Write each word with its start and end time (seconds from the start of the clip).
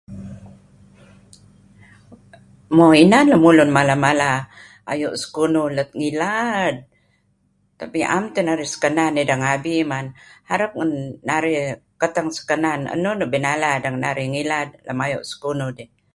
Mo 2.75 2.85
inan 3.03 3.25
lemulun 3.33 3.69
mala-mala 3.77 4.31
ayu' 4.91 5.19
sekunuh 5.21 5.67
lat 5.77 5.89
ngilad 5.99 6.75
tapi 7.79 7.99
am 8.15 8.23
teh 8.33 8.43
narih 8.45 8.69
sekanan 8.73 9.19
ideh 9.21 9.37
ngabi 9.41 9.75
man. 9.91 10.05
Harap 10.49 10.71
ngen 10.75 10.91
dulun 11.29 11.77
kateng 12.01 12.27
sekanan 12.37 12.81
enun 12.95 13.15
nuk 13.19 13.31
binala 13.33 13.69
deh 13.81 13.89
ngen 13.91 14.03
narih 14.05 14.27
ngilad 14.31 14.69
lem 14.87 14.99
ayu' 15.05 15.27
sekunuh 15.31 15.71
dih. 15.77 15.89